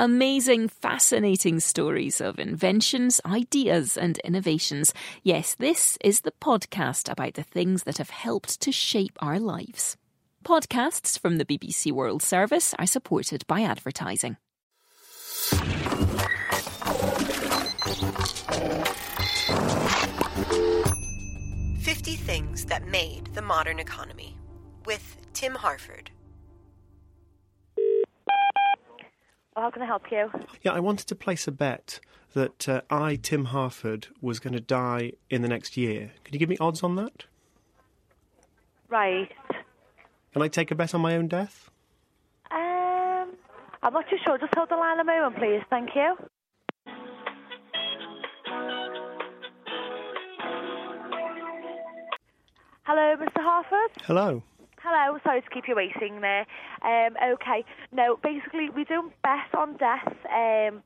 [0.00, 4.92] Amazing, fascinating stories of inventions, ideas, and innovations.
[5.22, 9.96] Yes, this is the podcast about the things that have helped to shape our lives.
[10.44, 14.36] Podcasts from the BBC World Service are supported by advertising.
[21.78, 24.36] Fifty Things That Made the Modern Economy
[24.86, 26.10] with Tim Harford.
[29.56, 30.30] How can I help you?
[30.62, 32.00] Yeah, I wanted to place a bet
[32.32, 36.10] that uh, I, Tim Harford, was going to die in the next year.
[36.24, 37.24] Can you give me odds on that?
[38.88, 39.30] Right.
[40.32, 41.70] Can I take a bet on my own death?
[42.50, 43.36] Um,
[43.82, 44.36] I'm not too sure.
[44.38, 45.62] Just hold the line a moment, please.
[45.70, 46.16] Thank you.
[52.82, 53.40] Hello, Mr.
[53.40, 54.02] Harford.
[54.02, 54.42] Hello.
[54.86, 56.44] Hello, sorry to keep you waiting there.
[56.82, 60.82] Um, okay, no, basically we don't bet on death um,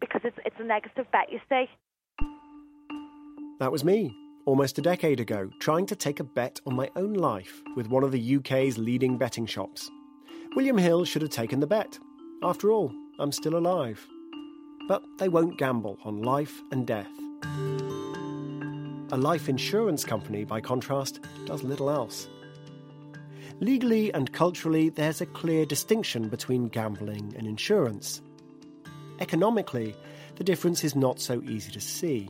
[0.00, 1.64] because it's it's a negative bet, you see.
[3.58, 4.14] That was me,
[4.46, 8.04] almost a decade ago, trying to take a bet on my own life with one
[8.04, 9.90] of the UK's leading betting shops.
[10.54, 11.98] William Hill should have taken the bet.
[12.44, 14.06] After all, I'm still alive.
[14.86, 17.10] But they won't gamble on life and death.
[19.10, 22.28] A life insurance company, by contrast, does little else.
[23.60, 28.22] Legally and culturally, there's a clear distinction between gambling and insurance.
[29.18, 29.96] Economically,
[30.36, 32.28] the difference is not so easy to see.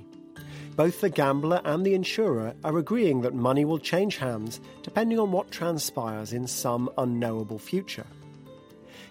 [0.75, 5.31] Both the gambler and the insurer are agreeing that money will change hands depending on
[5.31, 8.07] what transpires in some unknowable future.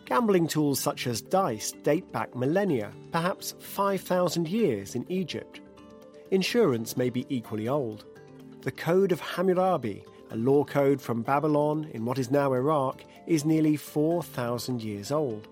[0.05, 5.59] Gambling tools such as dice date back millennia, perhaps 5,000 years in Egypt.
[6.31, 8.05] Insurance may be equally old.
[8.61, 13.45] The Code of Hammurabi a law code from Babylon in what is now Iraq, is
[13.45, 15.47] nearly 4,000 years old.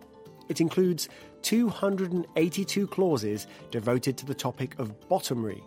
[0.49, 1.09] It includes
[1.41, 5.63] 282 clauses devoted to the topic of bottomry,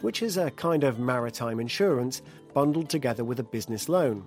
[0.00, 4.26] which is a kind of maritime insurance bundled together with a business loan.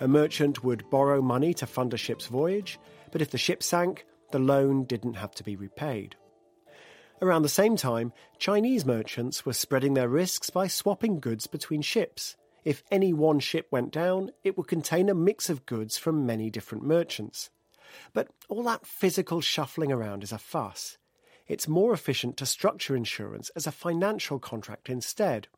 [0.00, 2.78] A merchant would borrow money to fund a ship's voyage,
[3.10, 6.16] but if the ship sank, the loan didn't have to be repaid.
[7.20, 12.36] Around the same time, Chinese merchants were spreading their risks by swapping goods between ships,
[12.68, 16.50] if any one ship went down, it would contain a mix of goods from many
[16.50, 17.48] different merchants.
[18.12, 20.98] But all that physical shuffling around is a fuss.
[21.46, 25.48] It's more efficient to structure insurance as a financial contract instead.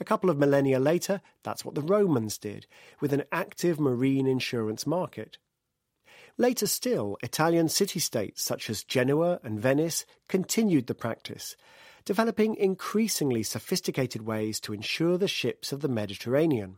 [0.00, 2.66] A couple of millennia later, that's what the Romans did,
[3.00, 5.38] with an active marine insurance market.
[6.40, 11.56] Later still, Italian city states such as Genoa and Venice continued the practice,
[12.04, 16.76] developing increasingly sophisticated ways to insure the ships of the Mediterranean.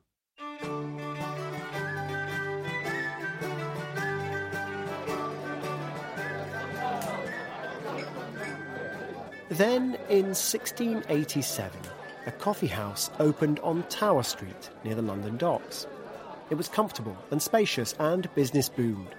[9.50, 11.80] Then, in 1687,
[12.24, 15.86] a coffee house opened on Tower Street near the London docks.
[16.48, 19.14] It was comfortable and spacious, and business boomed.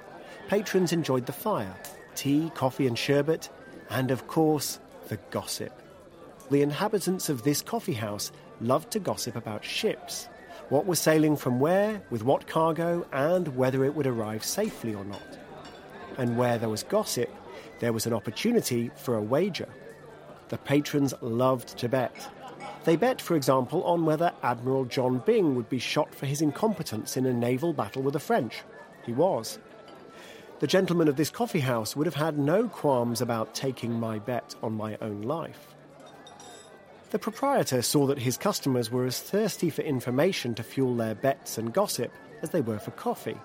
[0.47, 1.75] Patrons enjoyed the fire,
[2.16, 3.50] tea, coffee, and sherbet,
[3.90, 5.81] and of course, the gossip
[6.52, 10.28] the inhabitants of this coffee house loved to gossip about ships,
[10.68, 15.06] what was sailing from where, with what cargo, and whether it would arrive safely or
[15.06, 15.40] not.
[16.18, 17.29] And where there was gossip,
[17.79, 19.69] there was an opportunity for a wager.
[20.50, 22.29] The patrons loved to bet.
[22.84, 27.16] They bet, for example, on whether Admiral John Byng would be shot for his incompetence
[27.16, 28.62] in a naval battle with the French.
[29.06, 29.58] He was.
[30.61, 34.53] The gentleman of this coffee house would have had no qualms about taking my bet
[34.61, 35.73] on my own life.
[37.09, 41.57] The proprietor saw that his customers were as thirsty for information to fuel their bets
[41.57, 42.13] and gossip
[42.44, 43.39] as they were for coffee,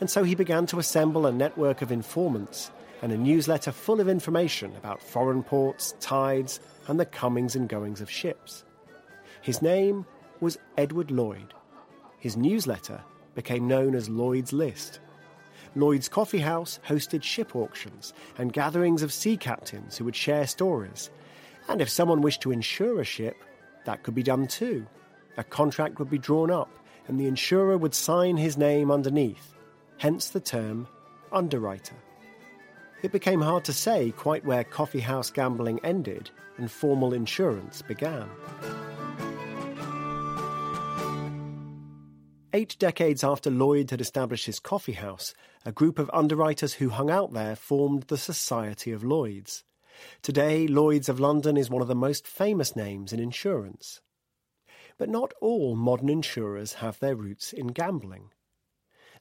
[0.00, 2.70] and so he began to assemble a network of informants
[3.02, 8.00] and a newsletter full of information about foreign ports, tides, and the comings and goings
[8.00, 8.64] of ships.
[9.42, 10.06] His name
[10.40, 11.52] was Edward Lloyd.
[12.18, 13.02] His newsletter
[13.34, 15.00] became known as Lloyd's List.
[15.76, 21.10] Lloyd's Coffee House hosted ship auctions and gatherings of sea captains who would share stories
[21.68, 23.36] and if someone wished to insure a ship,
[23.84, 24.86] that could be done too.
[25.36, 26.70] A contract would be drawn up,
[27.08, 29.54] and the insurer would sign his name underneath,
[29.98, 30.86] hence the term
[31.32, 31.96] underwriter.
[33.02, 38.28] It became hard to say quite where coffeehouse gambling ended and formal insurance began.
[42.56, 45.34] Eight decades after Lloyd had established his coffee house,
[45.66, 49.62] a group of underwriters who hung out there formed the Society of Lloyds.
[50.22, 54.00] Today, Lloyd's of London is one of the most famous names in insurance.
[54.96, 58.30] But not all modern insurers have their roots in gambling.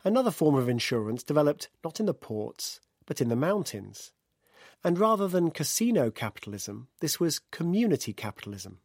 [0.05, 4.13] Another form of insurance developed not in the ports, but in the mountains.
[4.81, 8.79] And rather than casino capitalism, this was community capitalism.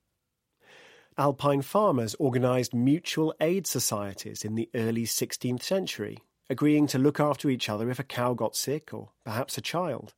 [1.19, 6.19] Alpine farmers organised mutual aid societies in the early 16th century,
[6.49, 10.15] agreeing to look after each other if a cow got sick or perhaps a child.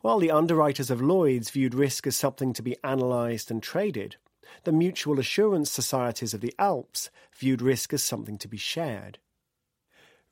[0.00, 4.16] While the underwriters of Lloyd's viewed risk as something to be analysed and traded,
[4.64, 9.18] the mutual assurance societies of the Alps viewed risk as something to be shared.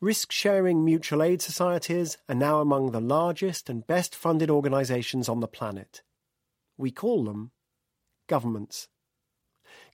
[0.00, 5.40] Risk sharing mutual aid societies are now among the largest and best funded organisations on
[5.40, 6.02] the planet.
[6.76, 7.52] We call them
[8.26, 8.88] governments.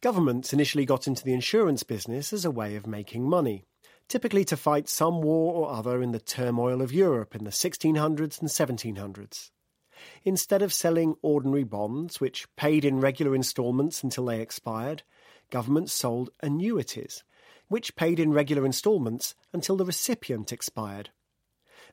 [0.03, 3.65] Governments initially got into the insurance business as a way of making money,
[4.09, 8.41] typically to fight some war or other in the turmoil of Europe in the 1600s
[8.41, 9.51] and 1700s.
[10.25, 15.03] Instead of selling ordinary bonds, which paid in regular instalments until they expired,
[15.51, 17.23] governments sold annuities,
[17.69, 21.11] which paid in regular instalments until the recipient expired.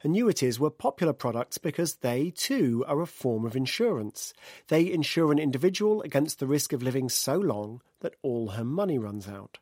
[0.03, 4.33] Annuities were popular products because they, too, are a form of insurance.
[4.67, 8.97] They insure an individual against the risk of living so long that all her money
[8.97, 9.59] runs out.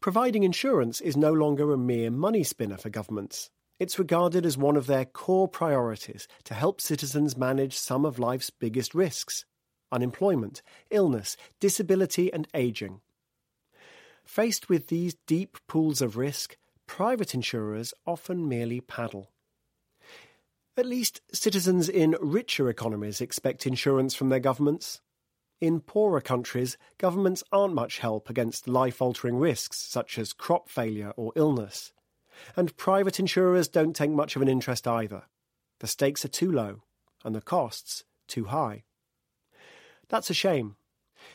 [0.00, 3.50] Providing insurance is no longer a mere money spinner for governments.
[3.80, 8.50] It's regarded as one of their core priorities to help citizens manage some of life's
[8.50, 9.44] biggest risks
[9.90, 10.60] unemployment,
[10.90, 13.00] illness, disability, and aging.
[14.22, 19.30] Faced with these deep pools of risk, private insurers often merely paddle.
[20.76, 25.00] At least citizens in richer economies expect insurance from their governments.
[25.60, 31.12] In poorer countries, governments aren't much help against life altering risks such as crop failure
[31.16, 31.92] or illness.
[32.56, 35.24] And private insurers don't take much of an interest either.
[35.80, 36.82] The stakes are too low,
[37.24, 38.84] and the costs too high.
[40.08, 40.76] That's a shame.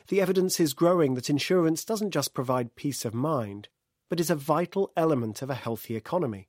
[0.08, 3.68] The evidence is growing that insurance doesn't just provide peace of mind,
[4.10, 6.48] but is a vital element of a healthy economy.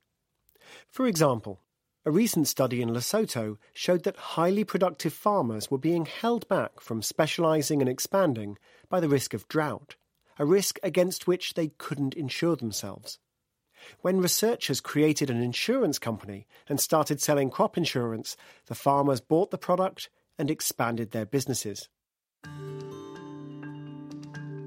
[0.89, 1.61] For example,
[2.05, 7.01] a recent study in Lesotho showed that highly productive farmers were being held back from
[7.01, 8.57] specialising and expanding
[8.89, 9.95] by the risk of drought,
[10.37, 13.17] a risk against which they couldn't insure themselves.
[14.01, 18.37] When researchers created an insurance company and started selling crop insurance,
[18.67, 21.89] the farmers bought the product and expanded their businesses.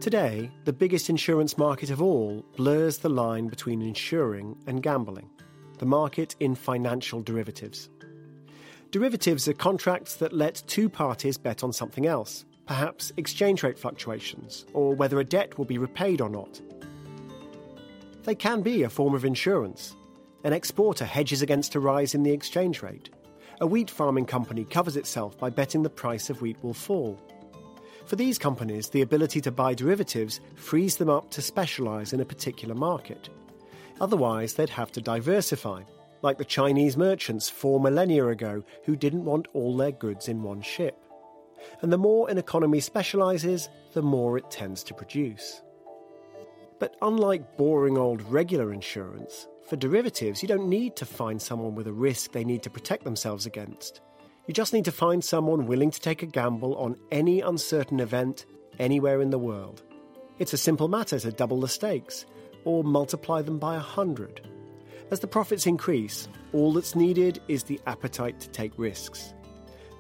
[0.01, 5.29] Today, the biggest insurance market of all blurs the line between insuring and gambling
[5.79, 7.89] the market in financial derivatives.
[8.93, 14.67] Derivatives are contracts that let two parties bet on something else, perhaps exchange rate fluctuations,
[14.73, 16.61] or whether a debt will be repaid or not.
[18.23, 19.97] They can be a form of insurance.
[20.45, 23.11] An exporter hedges against a rise in the exchange rate.
[23.61, 27.21] A wheat farming company covers itself by betting the price of wheat will fall.
[28.09, 32.25] For these companies, the ability to buy derivatives frees them up to specialise in a
[32.25, 33.29] particular market.
[34.01, 35.83] Otherwise, they'd have to diversify,
[36.23, 40.63] like the Chinese merchants four millennia ago who didn't want all their goods in one
[40.63, 40.99] ship.
[41.83, 45.61] And the more an economy specialises, the more it tends to produce.
[46.79, 51.87] But unlike boring old regular insurance, for derivatives, you don't need to find someone with
[51.87, 54.01] a risk they need to protect themselves against.
[54.49, 58.47] You just need to find someone willing to take a gamble on any uncertain event
[58.79, 59.83] anywhere in the world.
[60.39, 62.25] It's a simple matter to double the stakes
[62.65, 64.41] or multiply them by a hundred.
[65.11, 69.35] As the profits increase, all that's needed is the appetite to take risks.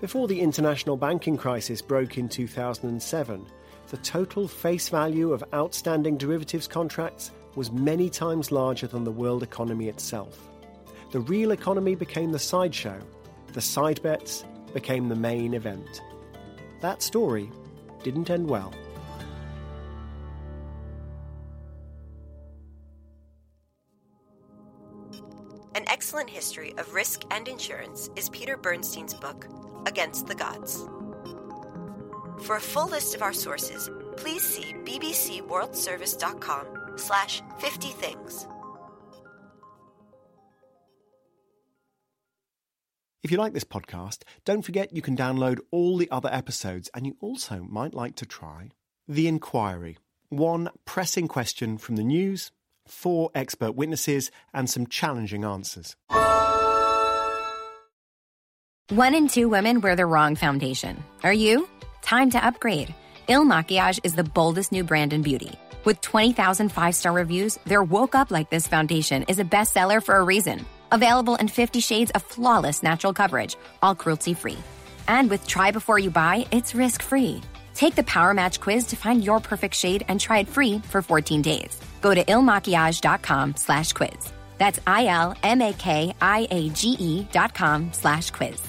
[0.00, 3.46] Before the international banking crisis broke in 2007,
[3.88, 9.42] the total face value of outstanding derivatives contracts was many times larger than the world
[9.42, 10.48] economy itself.
[11.10, 12.98] The real economy became the sideshow
[13.52, 16.02] the side bets became the main event.
[16.80, 17.50] That story
[18.02, 18.72] didn't end well.
[25.74, 29.46] An excellent history of risk and insurance is Peter Bernstein's book,
[29.86, 30.88] Against the Gods.
[32.42, 38.46] For a full list of our sources, please see bbcworldservice.com slash 50 things.
[43.22, 47.04] If you like this podcast, don't forget you can download all the other episodes, and
[47.04, 48.70] you also might like to try
[49.08, 49.98] The Inquiry.
[50.28, 52.52] One pressing question from the news,
[52.86, 55.96] four expert witnesses, and some challenging answers.
[58.90, 61.02] One in two women wear the wrong foundation.
[61.24, 61.68] Are you?
[62.02, 62.94] Time to upgrade.
[63.26, 65.58] Il Makiage is the boldest new brand in beauty.
[65.84, 70.14] With 20,000 five star reviews, their Woke Up Like This foundation is a bestseller for
[70.16, 70.64] a reason.
[70.90, 74.58] Available in 50 shades of flawless natural coverage, all cruelty free.
[75.06, 77.40] And with Try Before You Buy, it's risk free.
[77.74, 81.00] Take the Power Match quiz to find your perfect shade and try it free for
[81.00, 81.80] 14 days.
[82.00, 84.32] Go to ilmakiage.com slash quiz.
[84.58, 88.67] That's I L M A K I A G E dot com slash quiz.